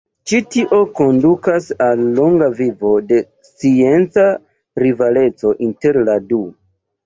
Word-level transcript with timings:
Ĉi 0.29 0.37
tio 0.53 0.77
kondukas 0.99 1.67
al 1.89 2.01
longa 2.21 2.49
vivo 2.61 2.95
de 3.11 3.21
scienca 3.51 4.27
rivaleco 4.87 5.57
inter 5.71 6.05
la 6.11 6.21
du. 6.35 6.45